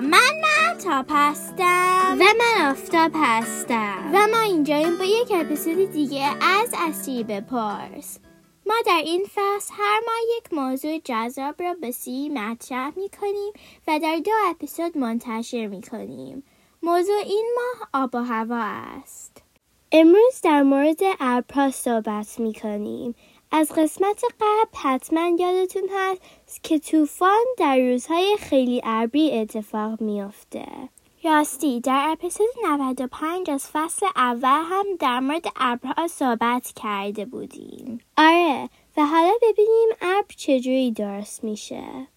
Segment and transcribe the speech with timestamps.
[0.00, 6.74] من محتاب هستم و من آفتاب هستم و ما اینجاییم با یک اپیزود دیگه از
[6.88, 8.18] اسیر بپرس
[8.66, 13.52] ما در این فصل هر ماه یک موضوع جذاب را به سی مطرح می کنیم
[13.88, 16.42] و در دو اپیزود منتشر می کنیم.
[16.82, 19.42] موضوع این ماه آب و هوا است.
[19.92, 23.14] امروز در مورد ابرها صحبت می کنیم.
[23.52, 26.20] از قسمت قبل حتما یادتون هست
[26.62, 30.66] که طوفان در روزهای خیلی ابری اتفاق میافته.
[31.24, 38.00] راستی در اپیزود 95 از فصل اول هم در مورد ابرها صحبت کرده بودیم.
[38.18, 42.08] آره و حالا ببینیم ابر چجوری درست میشه.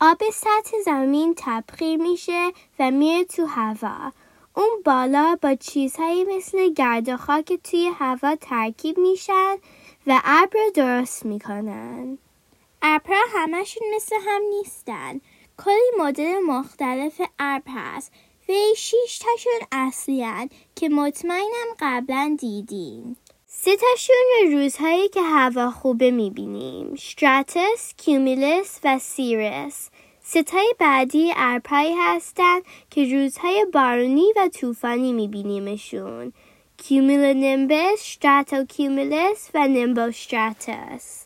[0.00, 4.12] آب سطح زمین تبخیر میشه و میره تو هوا.
[4.56, 9.56] اون بالا با چیزهایی مثل گرد و خاک توی هوا ترکیب میشن
[10.06, 12.18] و ابر درست می‌کنن.
[12.82, 15.20] ابرها همشون مثل هم نیستن.
[15.64, 18.12] کلی مدل مختلف ابر هست
[18.48, 23.16] و شیش تاشون اصلی که مطمئنم قبلا دیدین.
[23.46, 26.94] سه تاشون روزهایی که هوا خوبه می‌بینیم.
[26.94, 29.90] شتراتس، کیومیلس و سیرس.
[30.22, 36.32] ستای بعدی ابرهایی هستند که روزهای بارونی و طوفانی میبینیمشون.
[36.80, 41.24] cumulonimbus، stratocumulus و nimbostratus.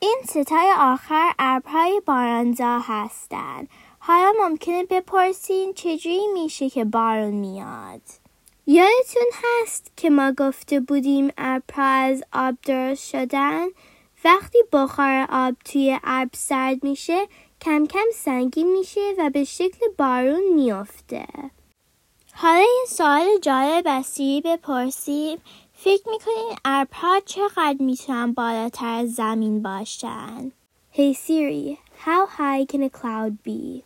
[0.00, 3.68] این سه تای آخر ابرهای بارانزا هستند.
[3.98, 8.00] حالا ممکنه بپرسین چجوری میشه که بارون میاد؟
[8.66, 13.66] یادتون هست که ما گفته بودیم ابرها از آب درست شدن؟
[14.24, 17.26] وقتی بخار آب توی ابر سرد میشه
[17.60, 21.26] کم کم سنگین میشه و به شکل بارون میافته.
[22.40, 25.38] حالا این سوال جالب از بپرسیم
[25.74, 30.52] فکر می‌کنین ابرها چقدر می‌تونن بالاتر از زمین باشن؟
[30.92, 33.82] Hey Siri, how high can a cloud be?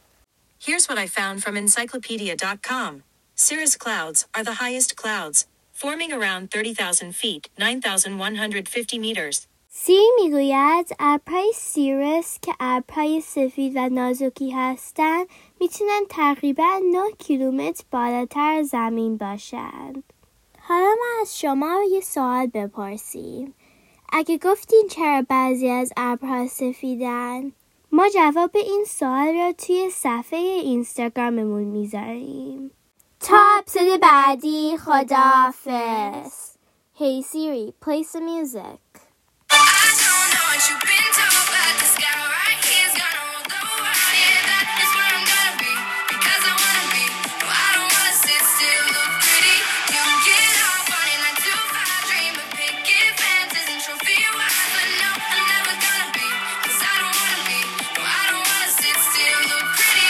[0.66, 2.92] Here's what I found from encyclopedia.com.
[3.34, 5.38] Cirrus clouds are the highest clouds,
[5.72, 9.46] forming around 30,000 feet, 9,150 meters.
[9.74, 15.26] سی می‌گوید ابرهای سیرس که ابرهای سفید و نازکی هستند
[15.60, 20.12] می‌تونن تقریبا 9 کیلومتر بالاتر زمین باشند.
[20.60, 23.54] حالا ما از شما یه سوال بپرسیم.
[24.12, 27.52] اگه گفتین چرا بعضی از ابرها سفیدن؟
[27.92, 32.70] ما جواب این سوال را توی صفحه اینستاگراممون می‌ذاریم.
[33.20, 36.52] تا اپسود بعدی خداحافظ.
[36.94, 38.91] Hey Siri, play some.